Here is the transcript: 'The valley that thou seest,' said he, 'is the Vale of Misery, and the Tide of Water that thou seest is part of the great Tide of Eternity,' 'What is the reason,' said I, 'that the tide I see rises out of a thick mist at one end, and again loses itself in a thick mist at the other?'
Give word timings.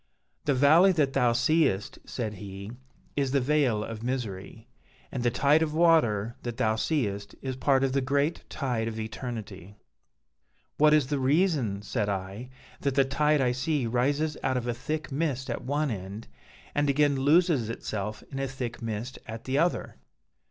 'The 0.45 0.55
valley 0.55 0.91
that 0.91 1.13
thou 1.13 1.31
seest,' 1.31 1.99
said 2.05 2.33
he, 2.33 2.71
'is 3.15 3.33
the 3.33 3.39
Vale 3.39 3.83
of 3.83 4.01
Misery, 4.01 4.67
and 5.11 5.21
the 5.21 5.29
Tide 5.29 5.61
of 5.61 5.75
Water 5.75 6.35
that 6.41 6.57
thou 6.57 6.75
seest 6.75 7.35
is 7.43 7.55
part 7.55 7.83
of 7.83 7.93
the 7.93 8.01
great 8.01 8.43
Tide 8.49 8.87
of 8.87 8.99
Eternity,' 8.99 9.75
'What 10.79 10.95
is 10.95 11.05
the 11.05 11.19
reason,' 11.19 11.83
said 11.83 12.09
I, 12.09 12.49
'that 12.79 12.95
the 12.95 13.05
tide 13.05 13.41
I 13.41 13.51
see 13.51 13.85
rises 13.85 14.37
out 14.41 14.57
of 14.57 14.65
a 14.65 14.73
thick 14.73 15.11
mist 15.11 15.51
at 15.51 15.63
one 15.65 15.91
end, 15.91 16.27
and 16.73 16.89
again 16.89 17.15
loses 17.17 17.69
itself 17.69 18.23
in 18.31 18.39
a 18.39 18.47
thick 18.47 18.81
mist 18.81 19.19
at 19.27 19.43
the 19.43 19.59
other?' 19.59 19.97